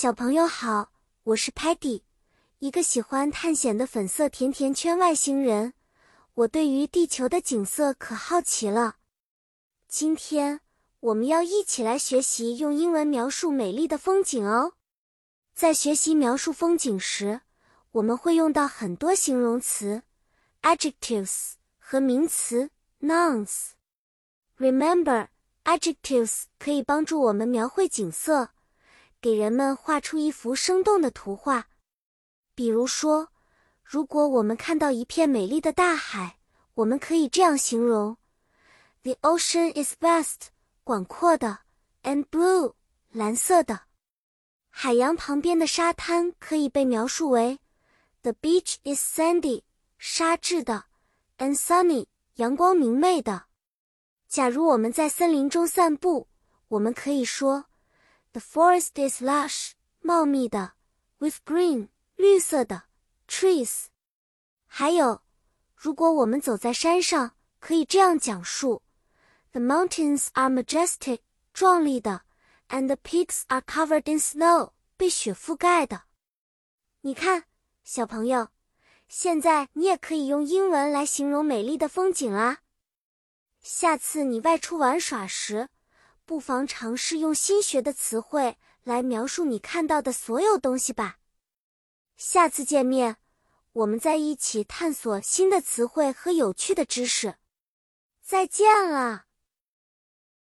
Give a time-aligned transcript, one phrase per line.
[0.00, 0.92] 小朋友好，
[1.24, 2.04] 我是 Patty，
[2.60, 5.74] 一个喜欢探险的粉色甜甜圈外星人。
[6.32, 8.96] 我对于地球的景色可好奇了。
[9.88, 10.62] 今天
[11.00, 14.72] 我们要一起来学习用英文描述美丽的风景哦。
[15.54, 17.42] 在学习描述风景时，
[17.92, 20.02] 我们会用到很多形容词
[20.62, 22.70] （adjectives） 和名词
[23.02, 23.72] （nouns）。
[24.56, 25.28] Remember,
[25.64, 28.48] adjectives 可以帮助我们描绘景色。
[29.20, 31.68] 给人们画出一幅生动的图画。
[32.54, 33.28] 比如说，
[33.82, 36.38] 如果我们看到一片美丽的大海，
[36.74, 38.16] 我们可以这样形容
[39.02, 40.48] ：The ocean is vast，
[40.84, 41.60] 广阔的
[42.02, 42.74] ；and blue，
[43.10, 43.82] 蓝色的。
[44.68, 47.58] 海洋旁边的沙滩可以被描述为
[48.22, 49.62] ：The beach is sandy，
[49.98, 50.84] 沙质的
[51.38, 52.06] ；and sunny，
[52.36, 53.44] 阳光明媚的。
[54.28, 56.28] 假如我们在森林中散步，
[56.68, 57.69] 我们可以说。
[58.32, 60.74] The forest is lush，茂密的
[61.18, 62.84] ；with green，绿色的
[63.26, 63.86] ；trees。
[64.66, 65.22] 还有，
[65.74, 68.82] 如果我们走在山上，可以这样讲述
[69.50, 72.22] ：The mountains are majestic，壮丽的
[72.68, 76.04] ；and the peaks are covered in snow，被雪覆盖的。
[77.00, 77.46] 你看，
[77.82, 78.50] 小朋友，
[79.08, 82.58] 现在你也可以用英文来形容美丽的风景啦。
[83.60, 85.68] 下次你外出玩耍时，
[86.30, 91.18] 不妨尝试用新学的词汇来描述你看到的所有东西吧。
[92.16, 93.16] 下次见面，
[93.72, 97.34] 我们再一起探索新的词汇和有趣的知识。
[98.22, 99.24] 再见了。